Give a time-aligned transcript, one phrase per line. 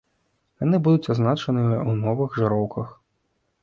[0.63, 2.87] Яны будуць адзначаныя ў новых жыроўках.